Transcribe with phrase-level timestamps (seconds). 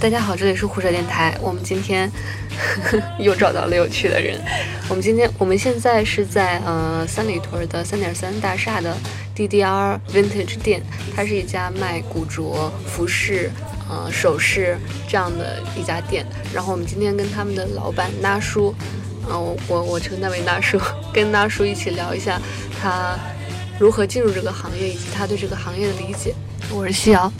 [0.00, 1.34] 大家好，这里是胡扯电台。
[1.40, 2.12] 我们今天
[3.18, 4.38] 又找到了有趣的人。
[4.86, 8.94] 我们今天，我们现在是在呃三里屯的三点三大厦的
[9.34, 10.82] DDR Vintage 店，
[11.16, 13.50] 它是一家卖古着、服饰、
[13.88, 14.76] 呃首饰
[15.08, 16.26] 这样的一家店。
[16.52, 18.74] 然后我们今天跟他们的老板拉叔，
[19.30, 20.80] 嗯，我我我称他为大叔，
[21.12, 22.40] 跟大叔一起聊一下
[22.80, 23.16] 他
[23.78, 26.34] 如何进入这个行业，以及他对这个行业的理解。
[26.70, 27.32] 我是西瑶，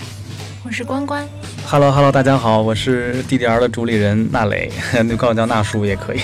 [0.65, 1.27] 我是关关。
[1.67, 4.71] Hello Hello，大家好，我是 DDR 的主理人纳磊，
[5.05, 6.21] 你管我叫纳叔也可以。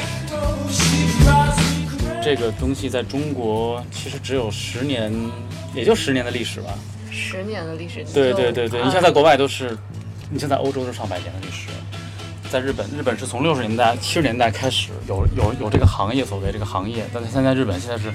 [2.23, 5.12] 这个东西在中国其实只有十年，
[5.74, 6.68] 也就十年的历史吧。
[7.10, 8.04] 十年的历史。
[8.12, 9.77] 对对对对，你像在国外都是，
[10.30, 11.68] 你像在欧洲是上百年的历史，
[12.50, 18.10] 在日本，日本是从六十年代、七十年代开始有有有这个行业，所谓这个行业，但是现在日本现在是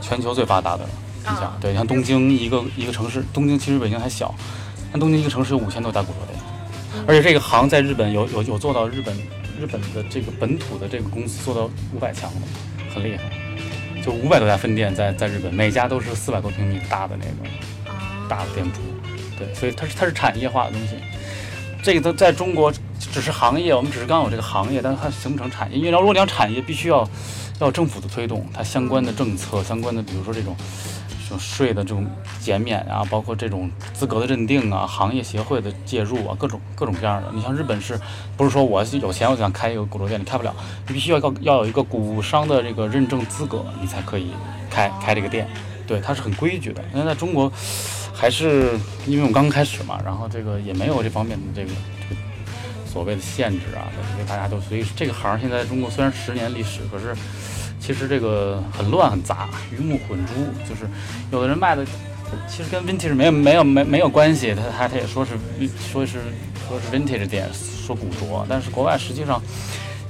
[0.00, 0.84] 全球最发达的。
[1.20, 4.34] 你想，对，像东京一个一个城市，东京其实北京还小，
[4.90, 6.40] 但东京一个城市有五千多家古着店。
[7.06, 9.16] 而且这个行在日本有有有做到日本
[9.60, 12.40] 日本的这个本土的这个公司做到五百强的，
[12.92, 13.22] 很厉害。
[14.02, 17.54] 就五百多家分店在在日本，每家都是四百多平米大的那种
[18.28, 18.80] 大的店铺。
[19.38, 20.96] 对，所以它是它是产业化的东西。
[21.82, 22.72] 这个都在中国
[23.12, 25.78] 只是行业，我们只是刚有这个行业，但是它形不成产业。
[25.78, 27.08] 因为如果你要产业，必须要
[27.60, 30.56] 要政府的推动，它相关的政策、相关的比如说这种。
[31.22, 32.04] 这种税的这种
[32.40, 37.30] 减免啊，包括这种资格的认定啊，行业协会的介入啊，各种各种各样的。
[37.32, 37.96] 你像日本是，
[38.36, 40.52] 不是说我有钱我就想开一个古着店，你开不了，
[40.88, 44.32] 你必须要要要有一个古商的这个认证资格，你才可以
[44.68, 45.46] 开开这个店。
[45.86, 46.82] 对，它是很规矩的。
[46.92, 47.52] 因为在中国，
[48.12, 51.70] 还是因为我们刚开始嘛，然后这个也没有这方面的这个
[52.08, 52.20] 这个
[52.90, 57.14] 所谓的限制啊，所以大家都所以这个行现在中国虽然十年历史，可是。
[57.82, 60.34] 其实这个很乱很杂，鱼目混珠，
[60.68, 60.86] 就是
[61.32, 61.82] 有的人卖的，
[62.46, 65.32] 其实跟 vintage 没有没有没没有关系，他他他也说是
[65.90, 66.18] 说是
[66.68, 69.42] 说是 vintage 店，说古着，但是国外实际上，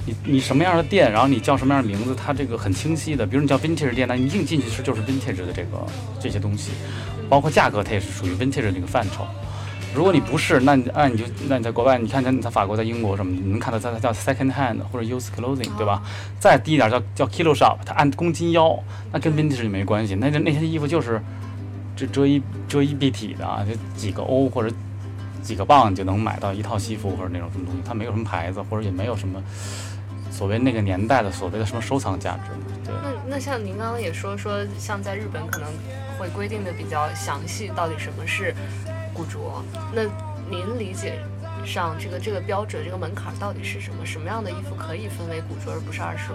[0.05, 5.87] 你你什么样的店，然后你叫什么样的名字，它这个很清晰的，比如你叫 vintage 店，那你硬进去是就是 vintage 的这个
[6.19, 6.71] 这些东西，
[7.29, 9.25] 包括价格它也是属于 vintage 这个范畴。
[9.93, 16.01] 如果你不是，那你那你就那你在国外，你看你在法国、在英国什么，你能看到它它叫 second hand 或者 used clothing，对吧？
[16.39, 18.77] 再低一点叫叫 kilo shop，它按公斤要，
[19.11, 20.15] 那跟 vintage 就没关系。
[20.15, 21.21] 那那那些衣服就是
[21.95, 24.73] 这遮衣遮衣蔽体的啊，就几个欧或者
[25.41, 29.43] 几个磅就能买到一套西服或者那种什么东西，它没有什么牌子，或者也没有什么
[30.31, 32.51] 所谓那个年代的所谓的什么收藏价值。
[32.85, 32.93] 对。
[33.03, 35.67] 那那像您刚刚也说说，像在日本可能
[36.17, 38.55] 会规定的比较详细，到底什么是？
[39.13, 39.63] 古着，
[39.93, 40.03] 那
[40.49, 41.19] 您理解
[41.65, 44.05] 上这个这个标准，这个门槛到底是什么？
[44.05, 46.33] 什么样的衣服可以分为古着而不是二手？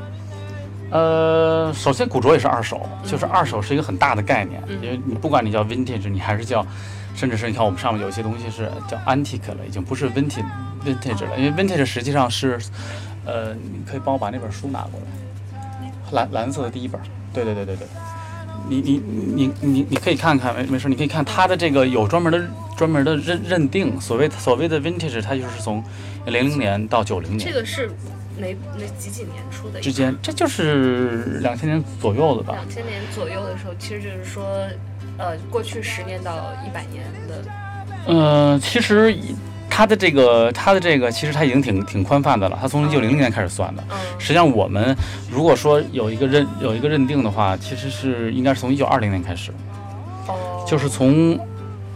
[0.90, 6.64] 呃，首先古着也是二手，就是二手是一个很大的概念，因为你不管你叫 vintage，你还是叫，
[7.14, 10.44] 甚至是你看我们上面有一些东西是叫 antique 了，已经不是 vintage
[10.84, 12.56] vintage 了，因为 vintage 实际上是，
[13.24, 15.00] 呃，你可以帮我把那本书拿过
[16.12, 17.00] 来，蓝蓝色的第一本，
[17.32, 17.86] 对对对对对。
[18.68, 19.02] 你你
[19.34, 22.38] 你你你可以看看，没没事，你可以看它的这个有专门的
[22.76, 25.82] 专门的认认定，所谓所谓的 vintage，它就是从
[26.26, 27.48] 零零年到九零年。
[27.48, 27.90] 这个是
[28.38, 29.80] 哪哪几几年出的？
[29.80, 32.54] 之间，这就是两千年左右的吧。
[32.54, 34.44] 两千年左右的时候，其实就是说，
[35.16, 37.44] 呃，过去十年到一百年的。
[38.06, 39.16] 嗯，其实。
[39.68, 42.56] 它的这个，它的这个，其实它已经挺挺宽泛的了。
[42.58, 43.84] 它从一九零零年开始算的。
[44.18, 44.96] 实际上，我们
[45.30, 49.52] 如果说有一个认有一个认定的话，其实是应该是从一九二零年开始。
[50.28, 50.64] 哦。
[50.66, 51.38] 就是从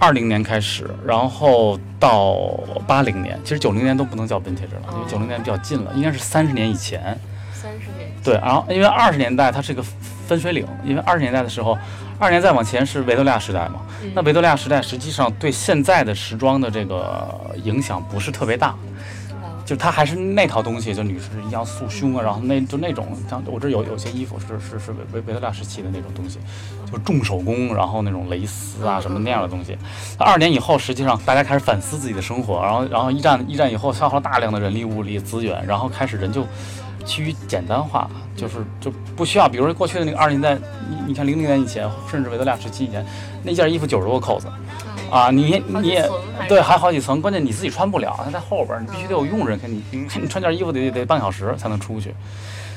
[0.00, 7.16] 二零年开始，然后到八零年，其实九零年都不能叫 vintage 了，因为九零年比较近了，应该是三十年以前。
[7.52, 8.10] 三十年。
[8.24, 9.84] 对，然后因为二十年代它是一个
[10.26, 11.78] 分水岭，因为二十年代的时候。
[12.18, 13.80] 二年再往前是维多利亚时代嘛？
[14.14, 17.34] 那维多利亚时代实际上对现在的时装的这个
[17.64, 18.74] 影响不是特别大，
[19.70, 26.40] 就它还是那套东西，就女士一样束胸啊，然后那就那种像我这有有些衣服是是是维维维多利亚时期的那种东西，
[26.90, 29.78] 就重手工，然后那种蕾丝啊什么那样的东西。
[30.18, 36.44] 二年以后，实际上大家开始反思自己的生活，然后然后一战一战以后消耗大量的人力物力资源，然后开始人就。
[37.06, 40.54] 趋于简单化，就是就不需要，比如说过去的那个二十年代，
[40.88, 43.04] 你你看零零年以前，甚至维多利亚时期以前，
[43.42, 44.46] 那件衣服九十多个扣子，
[45.10, 46.08] 啊，你你也
[46.48, 49.82] 对，还好几层，关键你自己穿不了，它在后边，你必须得有佣人给你，
[50.20, 52.14] 你穿件衣服得得半小时才能出去，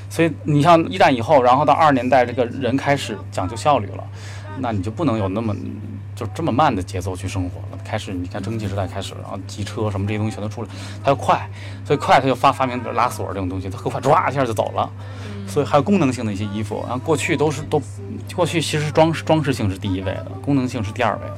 [0.10, 4.04] 所以你像一战以后，然后到二十年代，这个人开始讲究效率了，
[4.60, 5.56] 那你就不能有那么。
[6.16, 7.84] 就这么慢的节奏去生活了。
[7.84, 10.70] 开始你看蒸汽时代开始，然后机车什么这些东西全都出来，
[11.04, 11.50] 它要快，
[11.84, 14.88] 所以快它就发发明拉锁这种东西，它很快抓一下就走了。
[15.50, 16.84] 所以还有功能性的一些衣服。
[16.88, 17.82] 然后过去都是都，
[18.36, 21.38] 过去其实装饰装饰性是第一位的，功能性是第二位的。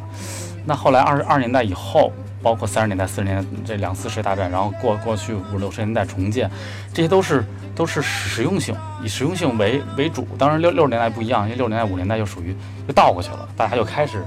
[0.66, 2.12] 那后来二十二年代以后。
[2.44, 6.48] 包括三十年代、四十年代这两次世界大战，然后过过去五六十年代重建，
[6.94, 10.28] 这些都是都是实用性，以实用性为为主。
[10.38, 12.56] 当然六六十年代不一样，因为六十年代、五十年代又属于
[12.88, 14.24] 又倒过去了，大家又开始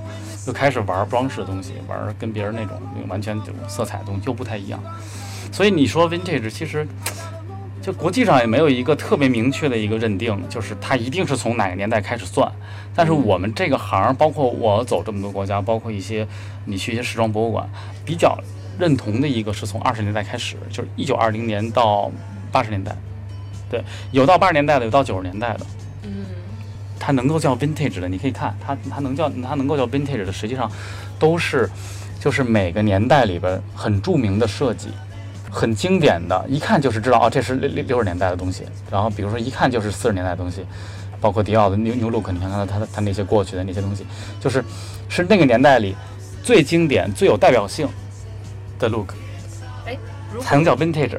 [0.48, 2.76] 又开始玩装饰的东西，玩跟别人那种
[3.06, 4.82] 完全这种色彩的东西又不太一样。
[5.52, 6.84] 所以你说 vintage 其实。
[7.88, 12.46] 就国际上也没有一个特别明确的一个认定，就是它一定是从哪个年代开始算。
[12.94, 16.28] 但是我们这个行，包括我走这么多国家，包括一些
[16.66, 17.66] 你去一些时装博物馆，
[18.04, 18.38] 比较
[18.78, 22.12] 认同的一个是从二十年代开始，就是一九二零年到
[22.52, 22.94] 八十年代，
[23.70, 25.60] 对，有到八十年代的，有到九十年代的。
[26.02, 26.26] 嗯，
[27.00, 30.70] 它能够叫 vintage 的，你可以看它，它能叫它能够叫 vintage 的，实际上
[31.18, 31.66] 都是
[32.20, 34.90] 就是每个年代里边很著名的设计。
[35.50, 38.64] 很经典的，一看就是知道啊，这是六六六十年代的东西。
[38.90, 40.64] 然后比如说一看就是四十年代的东西，
[41.20, 44.06] 包括迪奥的 New New Look，你看看他他那些过去的那些东西，
[44.40, 44.64] 就是
[45.08, 45.96] 是那个年代里
[46.42, 47.88] 最经典、最有代表性
[48.78, 49.14] 的 look，
[49.86, 49.96] 哎，
[50.40, 51.18] 才能叫 vintage。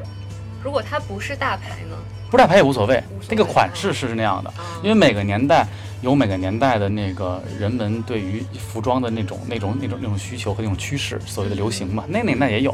[0.62, 1.96] 如果它不是大牌呢？
[2.30, 5.66] 不是大牌也无所谓，那个款式是那样的，因为每个年代
[6.00, 12.72] 有每个年代的那个人们对于服装的那种那种那种那种需求和那种趋势，所谓的流行嘛，那个年代也有。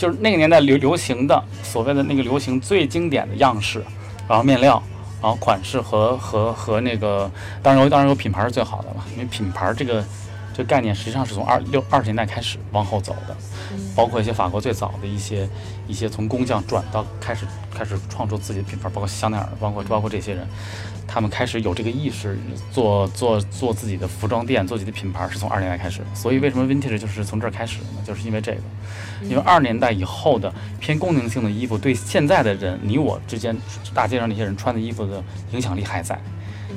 [0.00, 3.84] 就是那个年代流流行的所谓的那个流行最经典的样式，
[4.26, 4.82] 然后面料，
[5.20, 7.30] 然后款式和和和那个，
[7.62, 10.02] 当然有当然有品牌是最好的了，因为品牌这个
[10.60, 13.34] 这个概念实际上是从二六二十年代开始往后走的，
[13.96, 15.48] 包括一些法国最早的一些
[15.88, 20.46] 一些从工匠转到开始开始创作自己的品牌，包括香奈儿，包括包括这些人。
[21.08, 22.38] 他们开始有这个意识，
[22.70, 26.02] 做做做自己的服装店，做自己的品牌，是从二十年代开始。
[26.14, 28.02] 所以为什么 vintage 就是从这儿开始的呢？
[28.06, 28.60] 就是因为这个，
[29.22, 33.56] 因为二十年代以后的偏功能性的衣服，对现在的人，你我之间
[33.94, 36.20] 大街上那些人穿的衣服的影响力还在。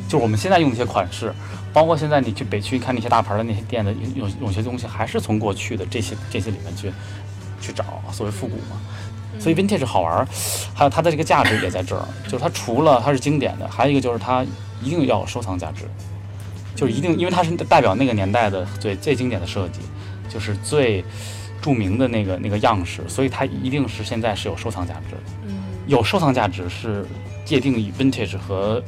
[0.08, 1.32] 就是我们现在用那些款式，
[1.74, 6.92] 包括现在你去北区看那些大牌的那些店的有有些东西，还是从过去的这些这些里面去
[7.60, 8.80] 去找所谓复古嘛。
[9.40, 10.26] 所以 vintage 好玩，
[10.76, 14.46] 还有它的这个价值也在这儿，就是它除了它是经典的，还有一个就是它
[14.82, 15.86] 一定要有收藏价值，
[16.76, 19.80] 就是一定，因为它是代表那个年代的最最经典的设计，
[20.30, 21.04] 就是最
[21.62, 25.22] 著名的那个那个样式，所以它一定是现在是有收藏价值的。
[25.48, 27.04] 嗯，有收藏价值是
[27.44, 28.82] 界定于 vintage 和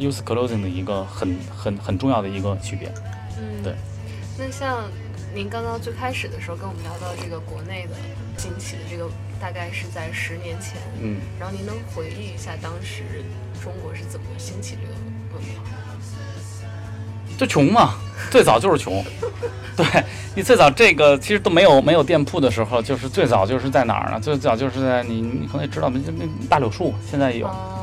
[0.00, 2.90] use clothing 的一个很很很重要的一个区别。
[3.38, 3.74] 嗯，对。
[4.38, 4.84] 那像
[5.34, 7.94] 您刚刚最开始的时候跟我们聊到这个国内的
[8.36, 9.08] 兴起的这个。
[9.40, 13.24] 大概是在十年前，嗯，然后您能回忆一下当时
[13.64, 14.92] 中国是怎么兴起这个
[15.32, 15.70] 文化？
[17.38, 17.94] 就穷嘛，
[18.30, 19.02] 最早就是穷。
[19.78, 19.86] 对
[20.34, 24.20] 你最早这个其实都没有没有店铺的时候，就是最早就是在哪儿呢？
[24.20, 27.46] 最早就是在你你可能也知道，那那大柳树现在也有。
[27.46, 27.79] 哦，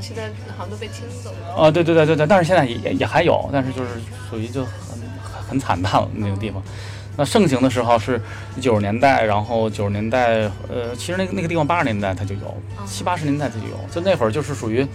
[0.00, 1.54] 现在好像都被清走了。
[1.56, 3.90] 哦，对对对对对，但是现在也也也还有，但是就是
[4.28, 4.98] 属于就很
[5.48, 6.62] 很惨淡了那个地方。
[7.16, 8.20] 那盛行的时候是
[8.60, 14.86] 九十年代，然后九十年代，呃，其实那个那个地方八十年代它就有，七八十年代它就有，就那会儿就是属于，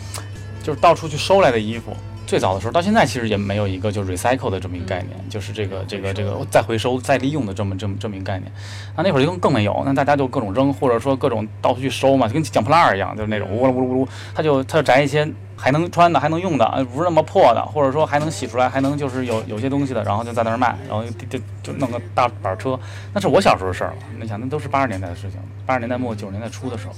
[0.64, 1.96] 就是到处去收来的衣服。
[2.26, 8.52] 最早的时候到现在其实也没有一个就 recycle 的这么一个概念，就是这个这个这个再回收再利用的这么这么这么一个概念。
[8.96, 15.28] 那那会儿就更更没有，那大家就各种扔，或者说各种到处去收嘛，就跟捡破烂儿一样，就是那种呜噜呜噜呜噜，他就他就摘一些。
[15.56, 22.78] 还能穿的，还能用的，呃，不是那么破的，或者说还能洗出来，还能就是有有些东西的，然后就在那儿卖，然后就就弄个大板车，
[23.14, 23.96] 那是我小时候的事儿了。
[24.20, 26.94] 你想，那都是八十年代的事情，八十年代末九十年代初的时候，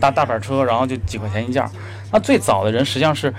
[0.00, 1.64] 大大板车，然后就几块钱一件。
[2.10, 3.32] 那最早的人实际上是，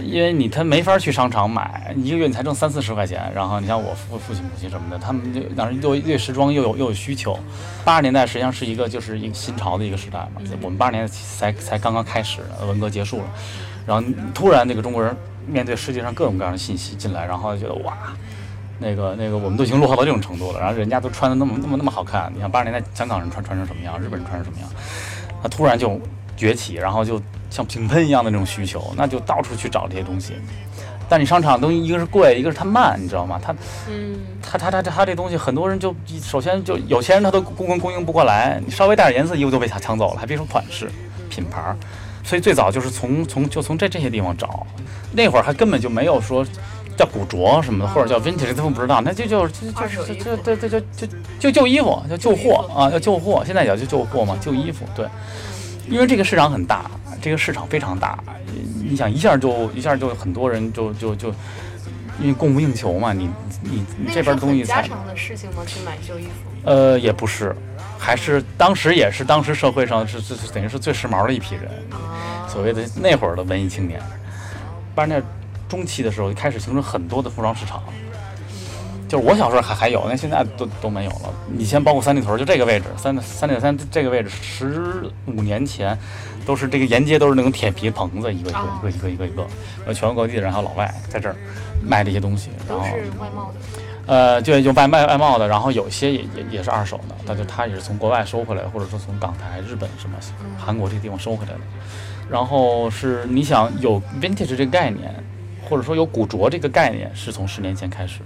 [0.00, 3.30] 因为你他没法去商场买，一个月你才挣三四十块钱。
[3.34, 7.38] 然后你像我父父亲母亲什么的，他们就当时又对时装又有又有需求。
[7.84, 13.24] 八十年代实际上是一个就是一个新潮的一个时代嘛，我们八十年代才才刚刚开始，文革结束了。
[13.86, 14.02] 然后
[14.34, 15.14] 突然，那个中国人
[15.46, 17.94] 面对世界上各种各样的信息进来，然后觉得哇，
[18.78, 20.58] 那个那个我们都已经落后到这种程度了。
[20.58, 24.68] 然后人家都穿的那么那么那么好看，你像八十年代香港人穿穿成什么样，日本人穿成什么样，
[25.42, 26.00] 他突然就
[26.36, 30.34] 崛起，然后就像井喷一样的那种需求，那就到处去找这些东西。
[31.08, 33.38] 但你商场东西一个是贵，一个是它慢，你知道吗？
[33.42, 33.54] 它，
[33.88, 40.90] 嗯，它它它它这东西很多人就首先就有钱人他都供供应不过来，你稍微带点颜色衣服都被他抢走了，还别说款式、
[41.28, 41.76] 品牌。
[42.22, 44.66] 所以最早就是从从就从这这些地方找，
[45.12, 46.42] 那会儿还根本就没有说
[46.96, 51.06] 叫古着什么的，或者叫 vintage，他们不知道，那就就就就就对对就就
[51.38, 53.42] 就旧衣服，叫旧货啊，叫旧货。
[53.44, 54.86] 现在叫就旧货嘛，旧衣服。
[54.96, 55.06] 对，
[55.88, 58.18] 因为这个市场很大，这个市场非常大，
[58.82, 61.28] 你想一下就一下就很多人就就就
[62.20, 63.28] 因为供不应求嘛，你
[63.62, 65.62] 你你这边东西家常的事情吗？
[65.66, 66.30] 去买旧衣服？
[66.64, 67.54] 呃，也不是。
[67.98, 71.70] 还是当时也是当时社会上是是等于是最时髦的一批人，
[72.46, 73.98] 所谓的那会儿的文艺青年，
[74.94, 75.26] 八十年代
[75.68, 77.82] 中期的时候就开始形成很多的服装市场。
[79.08, 81.32] 就是我小时候还还有，那现在都都没有了。
[81.58, 85.96] 以前包括三里屯，就这个位置，三三点三这个位置，十五年前
[86.44, 89.46] 都是这个沿街都是那种铁皮棚子，一个一个一个一个一个，
[89.86, 91.36] 呃，全国各地的人还有老外在这儿
[91.82, 93.54] 卖这些东西，然后都是外贸的。
[94.06, 100.16] 呃，对就外卖外贸的，然后有些也也也是二手的，但就他也是从国外收回来，或者说从港台、日本什么
[100.58, 101.60] 韩国这个地方收回来的。
[102.28, 105.14] 然后是你想有 vintage 这个概念，
[105.68, 108.24] 或者说有古着这个概念，是从十年前开始的。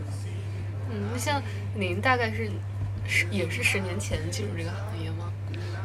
[1.19, 1.43] 像
[1.75, 2.49] 您大概是
[3.07, 5.25] 十也是十年前进入这个行业吗？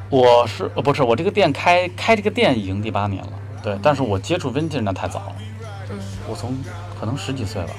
[0.10, 5.36] 我是呃不是我这个店开开这个店已经第八年了，对，但是我接触 vintage 那太早了，
[5.90, 6.56] 嗯我从
[7.00, 7.74] 可能十几岁吧，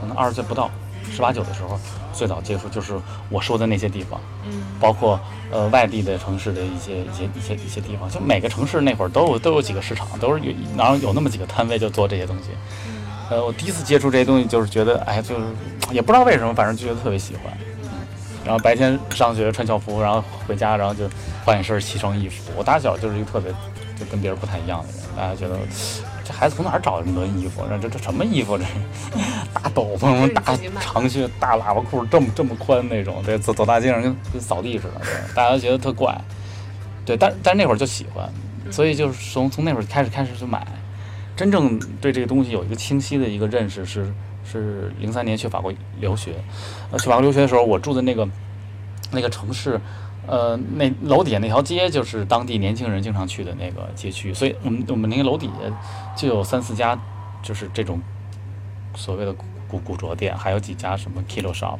[0.00, 0.70] 可能二十岁不到，
[1.12, 1.78] 十八九的时候
[2.12, 5.20] 最早接触就是我说的那些地方，嗯包括
[5.50, 12.50] 呃外地的城市的一些一些一些一些地方，就每个城市那会儿都有都有几个市场，都是有然后有那么几个摊位就做这些东西。
[13.34, 15.40] 呃，我第一次接触这些东西，就是觉得哎，就是
[15.90, 17.52] 也不知道为什么，反正就觉得特别喜欢。
[17.82, 17.90] 嗯，
[18.44, 21.10] 然后白天上学穿校服，然后回家，然后就
[21.44, 22.52] 换一身奇装异服。
[22.56, 23.50] 我打小就是一个特别
[23.98, 25.58] 就跟别人不太一样的人，大家觉得
[26.24, 27.62] 这孩子从哪儿找的这么多衣服？
[27.68, 28.56] 这这这什么衣服？
[28.56, 28.64] 这
[29.52, 36.16] 大斗篷、大长靴、大喇叭裤，这么这么宽那种，对，走走大街上跟跟扫地似的，对，大家都觉得特怪。
[37.04, 38.32] 对，但但是那会儿就喜欢，
[38.70, 40.64] 所以就是从从那会儿开始开始就买。
[41.36, 44.12] 真正对这个东西有一个清晰的一个认识是
[44.44, 46.34] 是零三年去法国留学，
[46.90, 48.28] 呃，去法国留学的时候，我住的那个
[49.10, 49.80] 那个城市，
[50.26, 56.98] 呃，那楼底下那条街就是当地年轻人经常去的那个街区，所以我们我们那个楼底下就有三四家，
[57.42, 58.00] 就是这种
[58.94, 59.34] 所谓的
[59.66, 61.78] 古古着店，还有几家什么 Kilo Shop，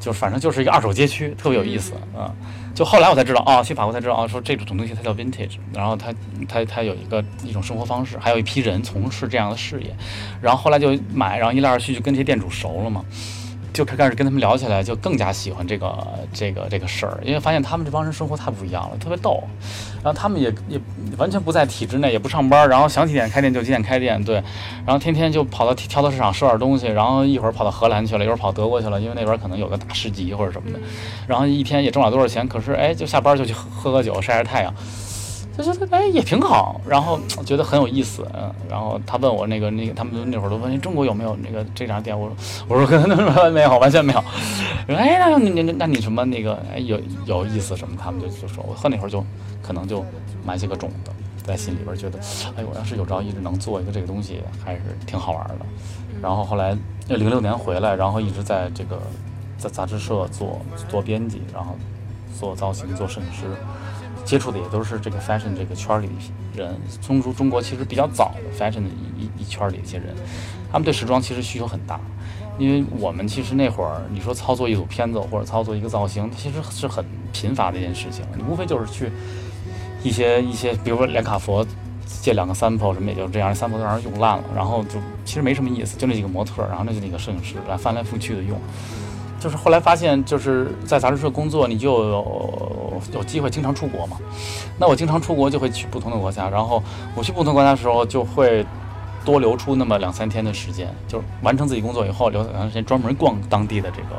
[0.00, 2.34] 就反正就是一个二手街区，特别有意思啊。
[2.74, 6.12] 就后来我才知道，哦，去法国才知道，哦，说这种东西它叫 vintage，然后它
[6.48, 9.94] 它它有一个一种生活方式，还有一批人从事这样的事业，
[10.40, 13.04] 然后后来就买，然后一来二去就跟这些店主熟了嘛，
[13.72, 15.96] 就开始跟他们聊起来，就更加喜欢这个
[16.32, 19.42] 这个这个事儿，因为发现他们这帮人生活太不一样了，特别逗，
[20.02, 20.78] 然后他们也也
[21.16, 24.34] 完全不在体制内，也不上班，然后想几点开店就几点开店，对，
[24.84, 30.78] 然后天天就跑到跳蚤市场收点东西，然后一会儿跑到荷兰去了，一会儿跑德国去了，因为那边可能有个大市集或者什么的，
[31.26, 34.74] 然后一天也挣不了多少钱，可是哎，就下班就去喝喝个酒，晒晒太阳。
[35.56, 42.36] 就觉得哎也挺好，然后觉得很有意思，嗯，然后他问我那个那个，他们那会儿都问哎中国有没有那个这家店，我说
[42.68, 44.20] 我说可能没有，完全没有。
[44.86, 49.24] 说哎那你你那你什么那个哎有有意思什么，他们就就说我喝那会儿就
[49.62, 50.04] 可能就
[50.44, 51.10] 埋下个种子，
[51.44, 52.18] 在心里边觉得
[52.56, 55.66] 哎我要是有朝一日能做一个这个东西，还是挺好玩的。
[56.22, 56.76] 然后后来
[57.08, 58.98] 零六年回来，然后一直在这个
[59.58, 61.76] 在杂志社做做编辑，然后
[62.38, 63.46] 做造型做摄影师。
[64.24, 66.06] 接触的也都是这个 fashion 这个圈里
[66.54, 68.88] 的人，中中中国其实比较早的 fashion 的
[69.18, 70.14] 一一圈里的一些人，
[70.70, 72.00] 他们对时装其实需求很大，
[72.58, 79.10] 因为我们其实那会儿你说操作一组片子或者操作一个造型，其实是很贫乏的一件事情，你无非就是去
[80.02, 81.66] 一些一些，比如说连卡佛
[82.06, 88.58] 借两个 sample 什么，也就这样，sample 都让人用烂了，然后就其实没什么意思，就那几个模特，然后那就几个摄影师来翻来覆去的用。
[89.42, 94.16] 就是后来发现，就是在杂志社工作，你就有有机会经常出国嘛。
[94.78, 96.80] 那我经常出国就会去不同的国家，然后
[97.16, 98.64] 我去不同国家的时候，就会
[99.24, 104.10] 多留出那么两三天的时间，就是完成自己工作以后，留两三天专门逛当地的这个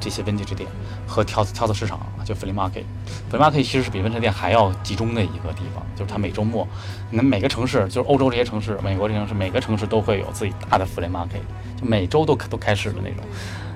[0.00, 0.66] 这些 vintage 店
[1.06, 6.66] 和跳跳蚤市场，就 f l e market，flea market 其实是比 vintage 店还要集中的一个地方，就是它每周末，
[7.10, 11.42] 那每个城市，就是欧洲这些城市、美国这些城市，每个城市都会有自己大的 flea market，
[11.78, 13.22] 就每周都都开市的那种。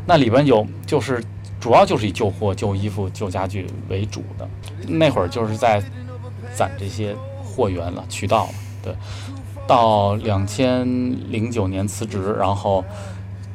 [0.06, 1.22] 那里边有就是
[1.60, 4.48] 主要就是以旧货、旧衣服、旧家具为主的，
[4.88, 5.82] 那会儿就是在
[6.54, 8.48] 攒这些货源了、渠道。
[8.82, 8.92] 对，
[9.66, 10.84] 到两千
[11.30, 12.84] 零九年辞职，然后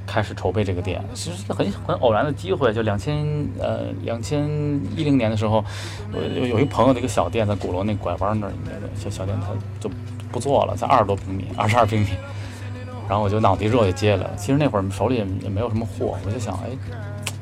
[0.06, 2.74] 开始筹备这个店，其实是很很偶然的机会。
[2.74, 3.25] 就两千
[3.60, 4.48] 呃两千
[4.96, 5.62] 一零年的时候，
[6.13, 9.48] 我有一朋友的一个小店在鼓楼那拐弯那儿，那个小小店，他
[9.82, 9.94] 就
[10.32, 12.08] 不做了，才二十多平米，二十二平米。
[13.08, 14.36] 然后我就脑袋热就接来了。
[14.36, 16.70] 其实那会儿手里也也没有什么货，我就想，哎，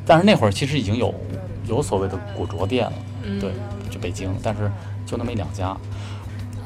[0.05, 1.13] 但是那会儿其实已经有
[1.67, 2.93] 有所谓的古着店了，
[3.23, 3.51] 嗯对，
[3.89, 4.71] 就北京，但是
[5.05, 5.75] 就那么一两家。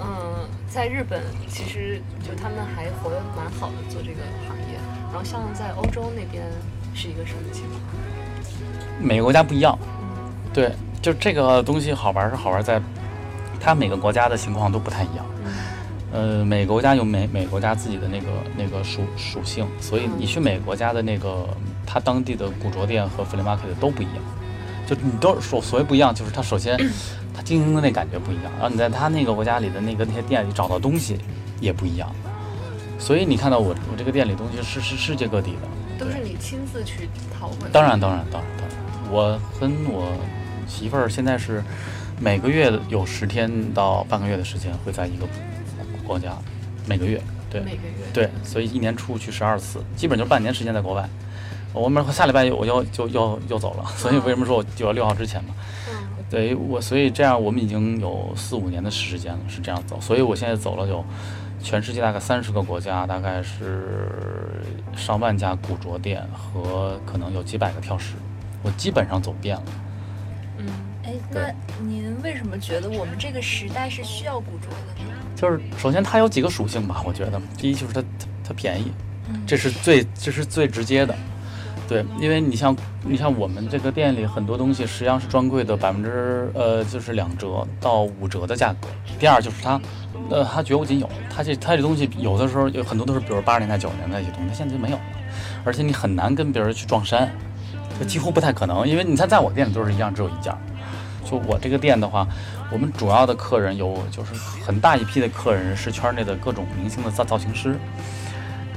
[0.01, 4.77] 嗯，在日本其实就他们还活得蛮好的做这个行业，
[5.11, 6.43] 然后像在欧洲那边
[6.93, 7.79] 是一个什么情况？
[9.01, 12.81] 每个国家不一样，嗯对，就这个东西好玩是好玩在，
[13.59, 15.25] 它每个国家的情况都不太一样。
[15.45, 15.51] 嗯
[16.11, 21.47] 呃，每个国家有每每个国家自己的那个那个属属性，所以你去每个国家的那个
[21.85, 24.15] 它当地的古着店和 flea market 都不一样。
[24.87, 26.75] 就你都所所谓不一样，就是它首先
[27.31, 31.17] 它经营的那感觉不一样，然后你在它那个国家里的那个那些店里找到东西
[31.61, 32.09] 也不一样。
[32.97, 37.07] 所以你看到我我这个店里东西是是世界各地的，都是你亲自去
[37.39, 37.69] 淘回来。
[37.71, 40.11] 当然当然当然当然，我跟我
[40.67, 41.63] 媳妇儿现在是
[42.19, 45.25] 每个月有十天到半个月的时间会在一个
[46.09, 46.35] 国家，
[46.87, 47.93] 每个月对每个月。
[48.11, 51.07] 对，所以一年出去十二次，基本就是半年时间在国外。
[51.71, 55.53] 我们下礼拜我要就要要走了，所以为什么说我九月六号之前嘛？
[55.87, 55.93] 嗯，
[56.27, 60.01] 对我，所以这样我们已经有四五年的时间了，是这样走。
[60.01, 61.05] 所以我现在走了有
[61.61, 64.09] 全世界大概三十个国家，大概是
[64.97, 68.15] 上万家古着店和可能有几百个跳石，
[68.63, 69.63] 我基本上走遍了。
[70.57, 70.65] 嗯，
[71.03, 75.08] 哎，那您为什么觉得我们这个时代是需要古着的呢？
[75.39, 78.91] 就是首先它有几个属性吧，我觉得第一就是它它它便宜，
[79.29, 81.15] 嗯这是最这是最直接的。
[81.87, 88.87] 对，因为你像你像我们这个店里很多东西实际上是专柜的百分之呃就是两折到五折的价格。
[89.17, 89.81] 第二就是它，
[90.29, 95.03] 呃它绝无仅有，它这它这东西有的时候有很多都是比如八十年代九十年代一些东西，它现在就没有了，
[95.63, 97.31] 而且你很难跟别人去撞衫，
[97.99, 100.53] 就几乎不太可能，因为你看在我店里都是一样，只有一件。
[101.25, 102.27] 就我这个店的话，
[102.71, 104.33] 我们主要的客人有就是
[104.65, 107.75] 很大一批的客人是圈内的各种明星的造造型师，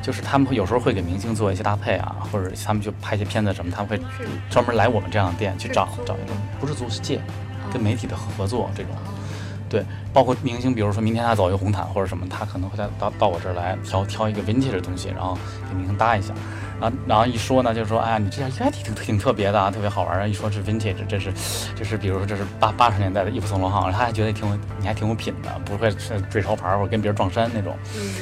[0.01, 4.01] 就是他们会有时候会给明星做一些搭配啊，或者他们去拍一些片子什么，他们会
[4.51, 7.21] 专门来我们这样的店去找找一个，不是租是借，
[7.73, 8.93] 跟嗯媒体的合作这种。
[8.95, 9.13] 哦
[9.73, 9.83] 对，
[10.13, 15.35] 包括明星，比如说明天他走一个红毯或者什么，他可能会在到到我这儿来挑挑一个 vintage 的东西，然后
[15.67, 16.35] 给明星搭一下，
[16.83, 20.29] 然后然后一说呢，就说哎呀，你这件衣服还挺挺特别的啊，特别好玩儿。
[20.29, 21.33] 一说是 vintage，这是
[21.77, 27.77] 这是比如说这是八八十年代的伊普松罗汉，他还觉得挺有你还挺有品的，不会是追潮牌儿或者跟别人撞衫那种。
[27.95, 28.15] 嗯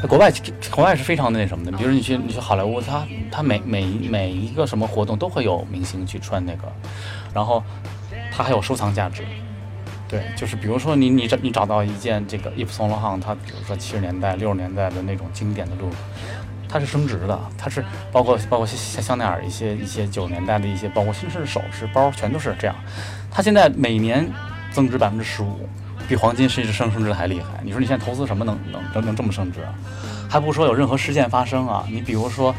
[0.00, 0.32] 在国外，
[0.70, 6.72] 国外是非常的那什么的，比如你去你去好莱坞，他他每每每一个什么活动都会有明星去穿那个，
[7.34, 7.62] 然后
[8.32, 9.24] 它还有收藏价值。
[10.08, 15.92] 对，就是比如说你你找你找到一件这个伊普松罗汉，它比如说七十年代六十年代的那种经典的 look，
[16.74, 22.74] 它是升值的，它是包括包括香香奈儿一些一些九年代的一些，包括甚至首饰包，全都是这样。
[23.30, 24.28] 它现在每年
[24.72, 25.68] 增值百分之十五，
[26.08, 27.60] 比黄金甚至升升值的还厉害。
[27.62, 29.72] 你说你现在投资什么能能能能这么升值啊？
[30.28, 31.86] 还不说有任何事件发生啊？
[31.88, 32.52] 你比如说，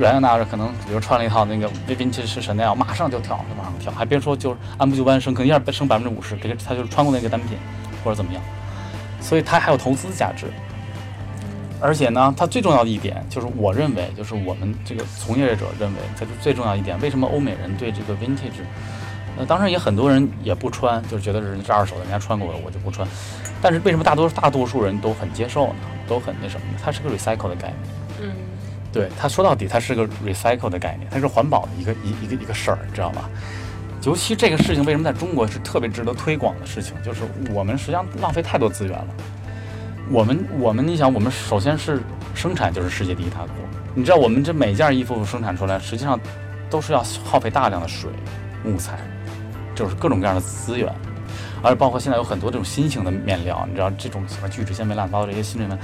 [0.00, 7.56] 阮安娜可能比如穿了一套那个 vintage Chanel，马上就跳，就马上跳，还别说就是按部就班升，可能一下升百分之五十，这个他就穿过那个单品
[8.02, 8.42] 或者怎么样，
[9.20, 10.46] 所以它还有投资价值。
[11.84, 16.98] 而且呢，它最重要的一点就是，我认为就是我们这个从业者认为，它是最重要一点。
[17.00, 18.64] 为什么欧美人对这个 vintage，
[19.36, 23.06] 呃，当然也很多人也不穿，就是觉得人家是二手的，人家穿过了，我就不穿。
[23.60, 25.74] 但是为什么大多大多数人都很接受呢？
[26.08, 26.78] 都很那什么呢？
[26.82, 27.76] 它是个 recycle 的概念。
[28.22, 28.32] 嗯
[28.90, 33.28] 对它说到底，它是个 recycle 的概念，它是环保的一个一一个一个事儿，你知道吧？
[34.04, 39.08] 尤其这个事情为什么在中国是特别值得推广的事情，就是我们实际上浪费太多资源了。
[40.10, 42.00] 我们我们你想，我们首先是
[42.34, 43.54] 生产就是世界第一大国，
[43.94, 46.18] 你知道我们这每件衣服生产出来，实际上
[46.68, 48.10] 都是要耗费大量的水、
[48.62, 48.98] 木材，
[49.74, 50.92] 就是各种各样的资源。
[51.62, 55.78] 而包括现在有很多这种新型的面料，你知道这种什么聚酯纤维、乱七八糟这些新面料，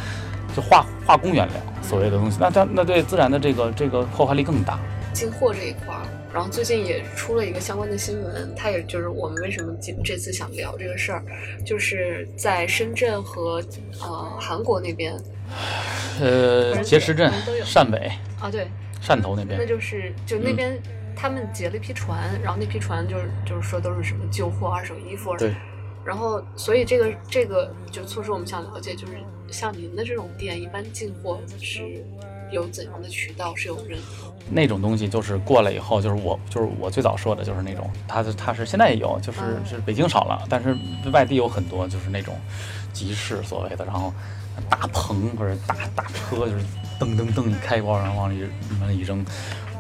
[0.55, 4.79] 就化化工原料所谓的东西，那它那对自然的这个这个破坏力更大。
[5.15, 5.95] 进货这一块，
[6.33, 11.23] 然后最近也出了一个相关的新闻，它也就是我们为什么今这次想聊这个事儿，
[11.67, 13.63] 就是在深圳和
[14.01, 15.13] 呃韩国那边
[16.21, 17.33] 呃，碣石镇
[17.65, 18.69] 汕尾、啊，对，
[19.03, 20.79] 汕头那边，那就是就那边
[21.17, 25.53] 他们劫了一批船，然后那批船就是就是说都是什么旧货、二手衣服，对，
[26.05, 29.15] 然后所以这个这个就促使我们想了解，就是
[29.51, 32.05] 像您的这种店，一般进货是
[32.51, 33.55] 有怎样的渠道？
[33.55, 33.99] 是有人
[34.51, 40.77] 那种东西就是过来以后，就是我就是我最早说的就是那种，它是它是现在也有，就是嗯是北京少了，但是
[41.13, 42.35] 外地有很多就是那种
[42.93, 44.13] 集市所谓的，然后
[44.69, 46.65] 大棚或者大大车就是
[46.99, 48.45] 噔噔噔一开包，然后往里
[48.81, 49.25] 往里一扔，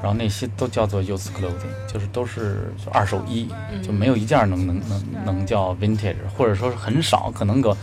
[0.00, 3.48] 然后那些都叫做 used clothing，就是都是就二手衣，
[3.82, 7.76] 就没有一件能能能能叫 vintage，或者说是很少，可能个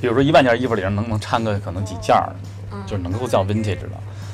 [0.00, 2.14] 比如说一万件衣服里能能掺个可能几件
[2.86, 3.90] 就是能够叫 vintage 的。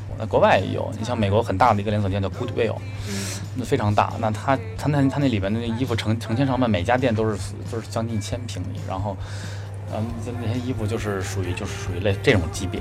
[0.09, 2.77] 我在国外也有，你像美国很大的一个连锁店叫 Goodwill，
[3.09, 4.13] 嗯那非常大。
[4.21, 7.37] 那它它那它那里边的那衣服成成千上万，每家店都是
[7.71, 9.17] 都是将近一千平米，然后，
[9.93, 12.81] 嗯，就那些衣服就是属于就是属于类这种级别，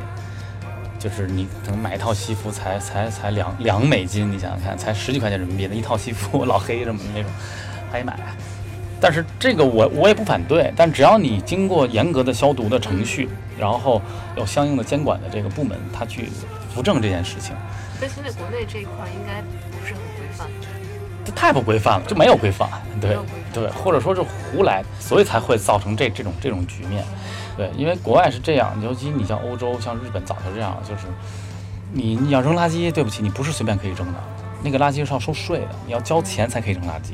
[1.00, 7.32] 就是你可能买一套西服才才才两两美金，你想想看，才十几块钱人民币的一套西服，老黑什么的那种，
[7.92, 8.20] 还得买。
[9.04, 13.28] 但是这个我我也不反对，但只要你经过严格的消毒的程序，
[13.60, 14.02] 然后
[14.38, 16.30] 有相应的监管的这个部门，他去
[16.74, 17.54] 扶正这件事情，
[18.00, 19.42] 但现在国内这一块儿应该
[19.78, 20.48] 不是很规范。
[21.26, 22.70] 这太不规范了，就没有规范，
[23.02, 23.18] 对
[23.54, 27.04] 对，或者说是胡来，所以才会造成这这种这种局面。
[27.58, 31.08] 对，因为国外是这样，尤其你像欧洲、像日本，早就这样，就是
[31.92, 34.20] 你你要扔垃圾，对不起，你不是随便可以扔的，
[34.64, 37.12] 那个垃圾是要收税的，你要交钱才可以扔垃圾。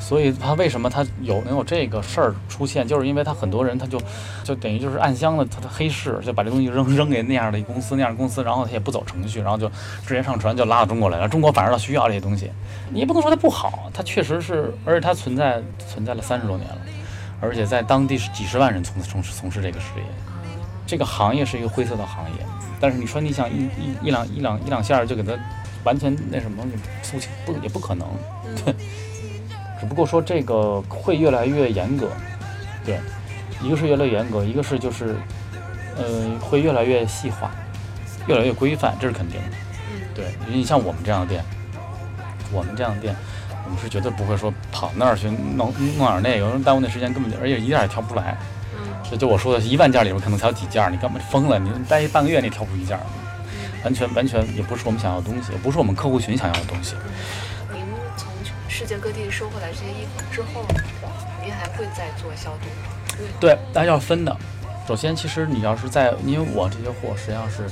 [0.00, 3.98] 所以他为什么他有能有这个事儿出现，就是因为他很多人他就
[4.42, 9.66] 就等于就是暗箱的他的黑市，就把这东西扔扔给那样的一公司那样的公司，然后他也不走程序，然后就
[10.06, 11.28] 直接上传就拉到中国来了。
[11.28, 12.50] 中国反而倒需要这些东西，
[12.90, 16.78] 你也不能说它不好，它确实是，而且它存在存在了三十多年了，
[17.40, 20.04] 而且在当地是几十万人从从事从事这个事业，
[20.86, 22.46] 这个行业是一个灰色的行业。
[22.78, 25.32] 但是你说你想一一一两一两一两下就给它
[25.84, 26.62] 完全那什么
[27.02, 28.06] 肃清不也不可能，
[28.64, 28.74] 对。
[29.84, 32.08] 只不过说这个会越来越严格，
[32.86, 32.98] 对，
[33.62, 35.14] 一个是越来越严格，一个是就是，
[35.98, 36.04] 呃，
[36.40, 37.50] 会越来越细化，
[38.26, 39.56] 越来越规范，这是肯定的。
[40.14, 41.44] 对，因为你像我们这样的店，
[42.50, 43.14] 我们这样的店，
[43.66, 48.38] 我们是绝对不会说跑那儿去弄弄点那个，耽误那时间根本就，而且一件也挑不出来。
[49.10, 52.98] 这就我说的，一万件里边可能才有几件，你根本疯了，你待一半个月你挑不出一件，
[53.84, 56.94] 完全完全也不是我们想要的东西，也不是我们客户群想要的东西。
[58.76, 60.66] 世界各地收回来这些衣服之后，
[61.40, 63.24] 您还会再做消毒吗？
[63.38, 64.36] 对，但要分的。
[64.88, 67.70] 首先，其实你要是在，因为我这些货实际上是，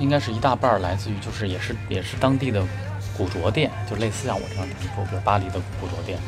[0.00, 2.64] 应该是一大半来自于，就是也是也是当地的
[3.16, 6.18] 古着店，就类似像我这样的，比如巴黎的古着店，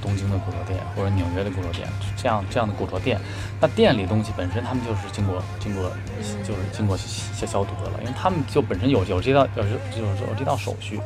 [0.00, 3.18] 东京的古着店，或者纽约的古着店，这样这样的古着店。
[3.60, 5.90] 那店里东西本身，他们就是经过经过
[6.44, 11.00] 就是经过消消毒的了，因为他们就本身有有这道有就是有这道手续。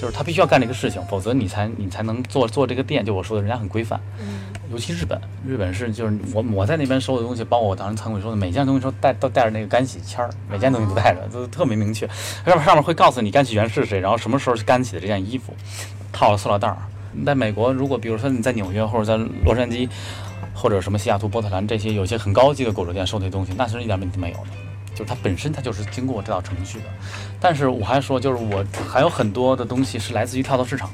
[0.00, 3.04] 就是他必须要干这个事情，否则你才你才能做做这个店。
[3.04, 4.00] 就我说的，人家很规范。
[4.20, 4.40] 嗯。
[4.72, 12.04] 尤其日本，日本是就是我我在那边收的东西，包括我当时仓库里收的每件东西，都带都带着那个干洗签儿，每件东西都带着，都特别明确。
[12.44, 15.54] 上面上面会告诉你干洗员是谁，然后什么时候去干洗的这件衣服，
[16.12, 16.76] 套了塑料袋儿。
[17.24, 19.88] 在美国，如果比如说你在纽约或者在洛杉矶，
[20.52, 24.46] 或者什么西雅图、波特兰这些有些很高级的古着店收这些东西，那是一点问题没有的。
[24.96, 26.86] 就是它本身它就是经过这道程序的，
[27.38, 30.88] 但是我还说，就是我还有很多的东西是来自于跳蚤市场，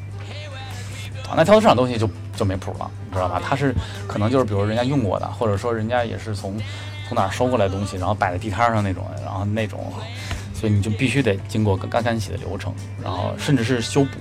[1.28, 3.40] 啊，那跳蚤市场东西就就没谱了，你知道吧？
[3.42, 3.72] 它是
[4.08, 6.60] 可能就是比如人家用过的，或者说人家也是从
[7.08, 9.92] 从哪儿收过来的东西，然后摆在地摊上那种，然后那种，
[10.52, 14.18] 所以你就必须得经过干干洗的流程，然后甚至是修补，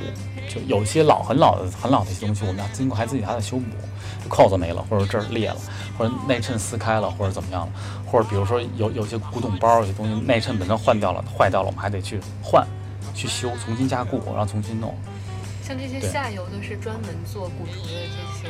[0.47, 3.65] 就有些老很老的很老的一些东西，我们要经过还自己还得修补。
[4.31, 5.57] 扣子没了，或者这儿裂了，
[5.97, 7.73] 或者内衬撕开了，或者怎么样了，
[8.09, 12.65] 或者比如说有有些古董包，有些东西内衬本身换掉了，坏掉了，我们还得去换，
[13.13, 14.95] 去修，重新加固，然后重新弄。
[15.61, 18.49] 像这些下游的是专门做古着的这些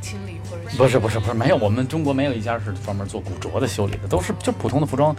[0.00, 0.76] 清理或者？
[0.76, 5.14] 不是不是不是，没有，我们中国没有一家是专门做古着的修理的，都是就普通的服装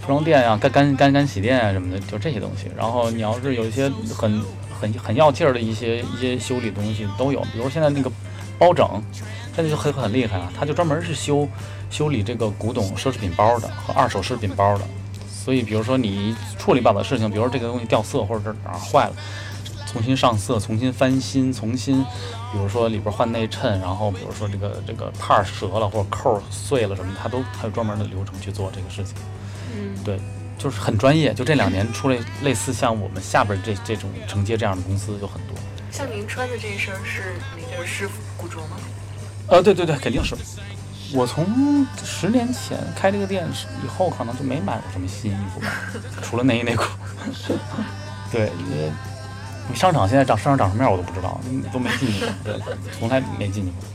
[0.00, 2.70] 服装店呀，干干干干洗店啊什么的，就这些东西。
[2.76, 4.42] 然后你要是有一些很
[4.80, 8.10] 很很要劲儿的一些一些修理东西都有，比如现在那个
[8.58, 9.02] 包整。
[9.56, 11.48] 现在就很很厉害啊，他就专门是修
[11.90, 14.86] 修理这个古董奢侈品包的和二手奢侈品包的。
[15.26, 19.14] 所以，比如说你处理不了的事情，比如说这个东西掉色，或者是哪儿坏了，
[19.86, 22.02] 重新上色，重新翻新，重新，
[22.52, 29.14] 比如说里边换内衬，然后比如说这个这个帕折了或者扣碎了什么，他都还有专门的流程去做这个事情。
[29.74, 30.20] 嗯，对，
[30.58, 31.32] 就是很专业。
[31.32, 35.56] 就这两年出来类似像我们下边这这种承接这样的公司有很多。
[35.92, 38.76] 像您穿的这一身是里边是古着吗？
[39.48, 40.36] 呃，对对对，肯定是。
[41.14, 43.46] 我从十年前开这个店
[43.84, 45.68] 以后，可能就没买过什么新衣服吧，
[46.22, 46.84] 除了内衣内裤。
[48.32, 48.90] 对，因为
[49.74, 51.40] 商场现在长商场长什么样我都不知道，
[51.72, 52.60] 都没进去过，对，
[52.98, 53.88] 从来没进去过。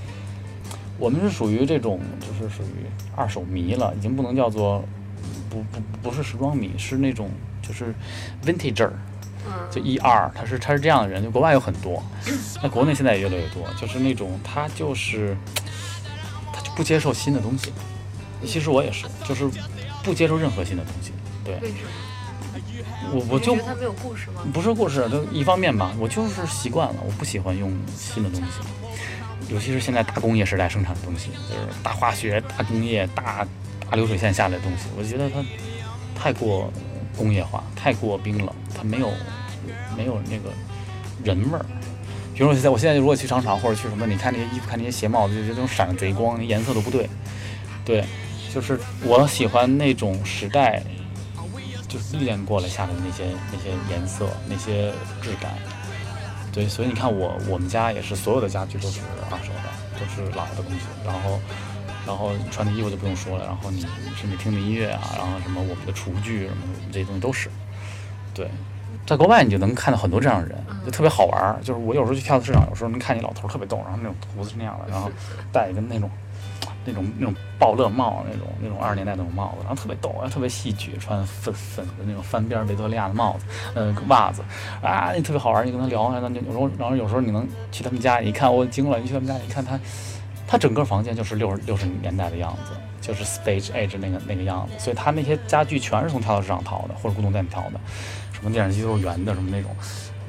[0.98, 2.86] 我们是属于这种，就是属于
[3.16, 4.84] 二手迷了，已经不能叫做
[5.50, 7.30] 不不不是时装迷，是那种
[7.62, 7.94] 就是
[8.46, 8.90] vintager。
[9.70, 12.04] 就一二，他是他是这样的人，就国外有很多，
[12.62, 15.36] 那国内现在也越来越多，就是那种他就是
[16.54, 17.72] 他就不接受新的东西。
[18.46, 19.50] 其实我也是，就是
[20.04, 21.12] 不接受任何新的东西。
[21.46, 21.60] 对，
[23.14, 24.42] 我我就他没有故事吗？
[24.54, 33.48] 不是故事，就一方面吧，我就是习惯了，我不喜欢用新的东西，尤其是现在大工业时代生产的东西，就是大化学、大工业、大
[33.90, 35.44] 大流水线下来的东西，我觉得它
[36.20, 36.72] 太过。
[37.18, 39.10] 工业化太过冰冷，它没有
[39.96, 40.52] 没有那个
[41.24, 41.66] 人味儿。
[42.34, 47.10] 比如说现在，我现在如果去商场或者去什么，你看那些衣服，看那些鞋帽子，就觉得那种闪着贼光，颜色都不对。
[47.86, 48.04] 对，
[48.54, 50.82] 就是我喜欢那种时代，
[51.88, 55.52] 就是历练过来下来的那些那些颜色、那些质感。
[56.52, 60.86] 对，所以你看我我们家也是，所有的家具都是二手的，都是老的东西。
[61.06, 61.40] 然后。
[62.06, 63.82] 然后穿的衣服就不用说了，然后你
[64.16, 67.50] 甚至听的音乐啊，然后什么我们的厨具什么这些东西都是，
[68.34, 68.50] 对，
[69.06, 71.60] 在国外你就能看到很多这样的人，就特别好玩儿。
[71.62, 75.10] 就是我有时候去跳蚤市场，有时候能看见老头特别逗，然后那种胡子是那样的，然后
[75.52, 76.10] 戴一个那种
[76.84, 84.42] 那种那种鲍乐帽，那种那种二十年代那种帽子，然后特别逗，特别戏剧，穿粉粉的那种翻边维多利亚的帽子，呃，袜子，
[84.82, 85.66] 啊，那特别好玩。
[85.66, 89.00] 你跟他聊，然后有时候，然后有时候你能去他们家，一看我惊了。
[89.00, 89.80] 你去他们家一看，他
[90.52, 94.74] 他整个房间就是六十六十年代的样子，就是 stage age 那个那个样子。
[94.84, 97.80] 所以他那些家具全是从跳蚤市场淘的，或者古董店淘的，
[98.34, 99.74] 什么电视机都是圆的，什么那种。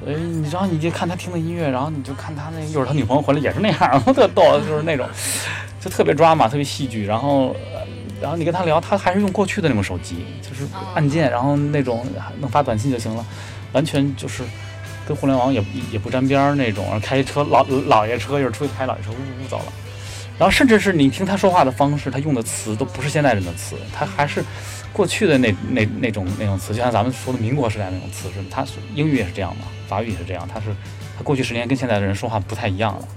[0.07, 5.05] 哎，你知道，你就看他听的音乐，然后你就看他那，一会儿他女朋友回来也是那样， 特逗，就是那种，
[5.81, 7.05] 就特别抓马，特别戏剧。
[7.05, 7.53] 然后，
[8.21, 12.07] 然后你跟他聊，他还是用过去的那种手机，就是按键，然后那种
[12.39, 13.25] 能发短信就行了，
[13.73, 14.41] 完全就是
[15.05, 16.97] 跟互联网也也不沾边儿那种。
[17.01, 19.65] 开车老老爷车，一会儿出去开老爷车，呜呜走了。
[20.37, 24.43] 然后甚至是你听他说话的方式，他用的词都不是现代人的词，他还是。
[24.93, 30.67] 过去的那那那种那种词，就像咱们说的民国时代那种词是，他英语也是这样嘛，法语也是这样，他是
[31.17, 33.07] 他过去十年跟现在的人说话不太一样了，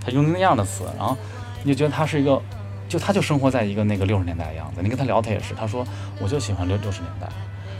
[0.00, 1.16] 他用那样的词，然后
[1.64, 2.40] 你就觉得他是一个，
[2.88, 4.80] 就他就生活在一个那个六十年代的样子。
[4.80, 5.84] 你跟他聊，他也是，他说
[6.20, 7.26] 我就喜欢六六十年代，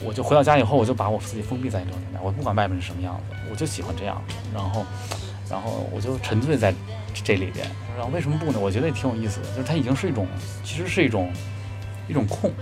[0.05, 4.21] 我就回到家以后，我就把我自己封闭在六十年代，我不管外面是什么样子，我就喜欢这样，
[4.53, 4.85] 然后
[5.49, 6.75] 然后我就沉醉在
[7.23, 7.67] 这里边。
[7.97, 8.59] 然后为什么不呢？
[8.59, 10.27] 我觉得也挺有意思的，就是它已经是一种，
[10.63, 11.33] 其实是一种
[12.09, 12.53] 一种控。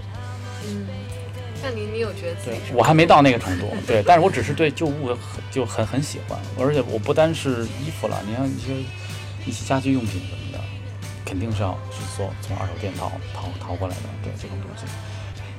[0.65, 0.87] 嗯，
[1.63, 2.59] 那你你有觉得自己？
[2.75, 5.17] 我还没到那个程度，对，但是我只是对旧物
[5.51, 8.73] 就很很喜欢，而且我不单是衣服了，你像一些
[9.47, 10.61] 一些家居用品什么的，
[11.25, 14.87] 肯定是要去做从二手店淘淘淘过来的，对这种东西，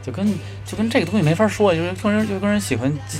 [0.01, 0.27] 就跟
[0.65, 3.19] 就跟这个东西没法说，就是跟人就跟人喜欢机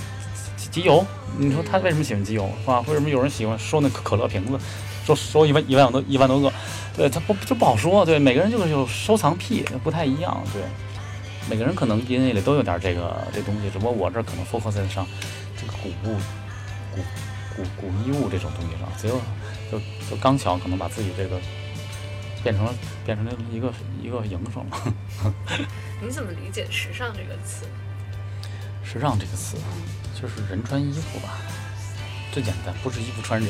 [0.72, 1.06] 机油，
[1.38, 2.82] 你说他为什么喜欢机油是吧？
[2.88, 4.60] 为什么有人喜欢收那可可乐瓶子，
[5.08, 6.52] 收收一万一万多一万多个，
[6.96, 10.62] 对他不就不好说，对，每个人就是有收藏癖不太一样，对。
[11.50, 15.08] 每个人可能 DNA 里都有点这个这东西，只不过我这可能 focus 在上
[15.56, 16.17] 这个古物、
[16.93, 17.02] 古
[17.56, 19.17] 古古衣物这种东西上，只有
[19.72, 21.39] 就就刚巧可能把自己这个
[22.43, 22.74] 变成了
[23.06, 23.72] 变成了一个
[24.04, 24.93] 一个营生了。
[26.04, 27.65] 你怎么理解“时尚”这个词？
[28.84, 29.56] 时尚这个词
[30.13, 31.38] 就是人穿衣服吧，
[32.34, 33.50] 最简单，不是衣服穿人。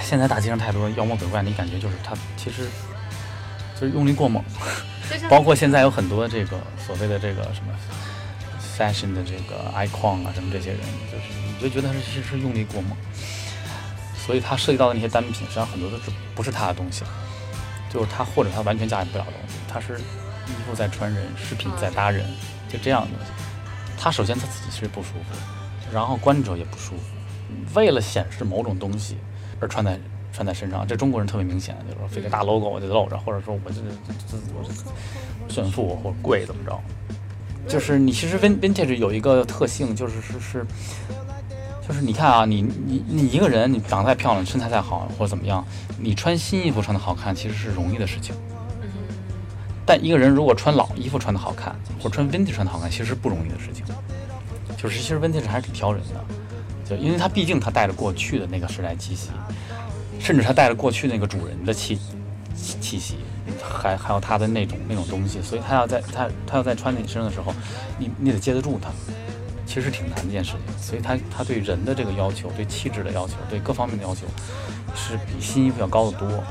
[0.00, 2.68] 现在大街上太多妖魔鬼怪，你感觉就是他其实
[3.80, 4.42] 就是用力过猛。
[5.28, 7.72] 包括现在有很多这个所谓的这个什么
[8.76, 10.80] fashion 的这个 icon 啊，什么这些人，
[11.10, 12.96] 就是你就觉得他是是用力过猛，
[14.16, 17.04] 所以他涉及到的那些单品，实际上很多都是不是他的东西，
[17.88, 22.26] 就是他或者他完全驾驭不了的东西，他是衣服在穿人，饰品在搭人，
[22.68, 23.32] 就这样的东西。
[23.96, 25.36] 他首先他自己其实不舒服，
[25.92, 27.02] 然后观者也不舒服，
[27.74, 29.16] 为了显示某种东西
[29.60, 29.98] 而穿在。
[30.32, 33.76] 穿在身上，这中国人特别明显，就是说，非得大 logo 我就露着，或者说我这
[34.28, 34.70] 这我这
[35.48, 36.78] 炫富或者贵怎么着？
[37.66, 40.66] 就是你其实 vin vintage 有一个特性，就是是是，
[41.88, 45.64] 就是你看啊，你你你一个人，你长得再漂亮，身材再好或者怎么样，
[45.98, 48.34] 你穿新衣服穿的好看，其实是容易的事情。
[49.86, 53.86] 但一个人如果穿老衣服穿的好看，或者穿 vintage 穿的好看，其实是不容易的事情。
[54.76, 56.22] 就是其实 vintage 还是挺挑人的，
[56.88, 59.30] 就因为它毕竟它带着过去的那个时代气息。
[60.18, 61.98] 甚至他带着过去那个主人的气
[62.80, 63.16] 气息，
[63.62, 67.54] 还还有他的那种那种东西，所以他要在他他要在穿在你身上的时候，
[67.98, 68.88] 你你得接得住他，
[69.66, 70.60] 其实挺难的一件事情。
[70.82, 74.22] 所以他他对人的这个要求，对气质的要求，对各方面的要求，
[74.96, 76.42] 是比新衣服要高得多。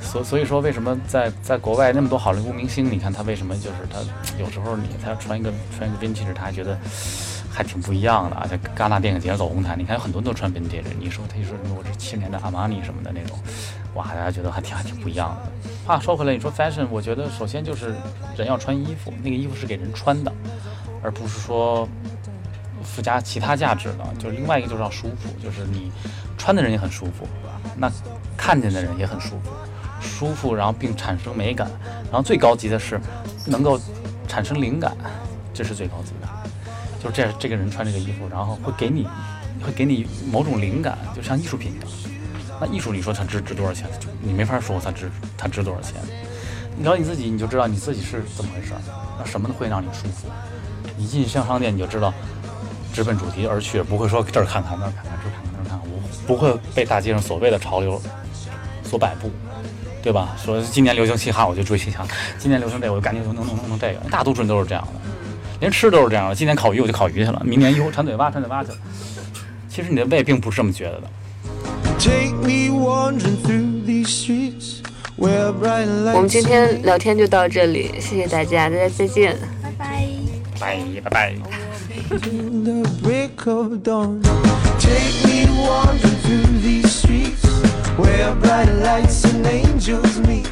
[0.00, 4.00] 所所以说，为什么在在国外那么多好莱坞明星，你看他为什么就是他
[4.42, 6.76] 有时候你他要穿一个穿一个 vintage，他还觉得。
[7.52, 13.38] 还挺不一样的啊，在戛纳电影节走红毯，你看有很多人都穿 vintage，你说他一说我这七年的阿玛尼什么的那种，
[13.94, 15.52] 哇，大家觉得还挺还挺不一样的。
[15.84, 17.94] 话说回来，你说 fashion，我觉得首先就是
[18.36, 20.32] 人要穿衣服，那个衣服是给人穿的，
[21.02, 21.86] 而不是说
[22.82, 24.04] 附加其他价值的。
[24.18, 25.92] 就是另外一个就是要舒服，就是你
[26.38, 27.28] 穿的人也很舒服，
[27.76, 27.92] 那
[28.36, 29.50] 看见的人也很舒服，
[30.00, 31.70] 舒服然后并产生美感，
[32.04, 32.98] 然后最高级的是
[33.44, 33.78] 能够
[34.26, 34.96] 产生灵感，
[35.52, 36.28] 这是最高级的。
[37.02, 39.08] 就是这这个人穿这个衣服，然后会给你，
[39.60, 41.88] 会给你某种灵感，就像艺术品一样。
[42.60, 43.88] 那艺术，你说它值值多少钱？
[43.98, 45.94] 就你没法说它值它值多少钱。
[46.76, 48.72] 你聊你自己，你就知道你自己是怎么回事。
[49.18, 50.28] 那什么会让你舒服。
[50.96, 52.14] 你进上商店，你就知道
[52.92, 58.00] 直奔主题而去，不会说这儿看看那儿看看这儿看看那儿看看，我不会被大街上所谓的潮流
[58.84, 59.30] 所摆布，
[60.02, 60.36] 对吧？
[60.38, 62.06] 说今年流行嘻哈，我就追嘻哈；
[62.38, 64.00] 今年流行这个，我就赶紧弄弄弄弄这个。
[64.08, 65.00] 大多数人都是这样的。
[65.62, 68.78] 连吃都是这样的，今年烤鱼我就烤鱼去了，明年又馋嘴巴馋嘴巴去了。
[69.68, 71.08] 其实你的胃并不是这么觉得的。
[76.12, 80.08] 我们今天聊天就到这里，谢谢大家，大家再见，拜拜，
[80.58, 81.32] 拜拜拜。
[87.98, 90.48] Where bright lights and angels meet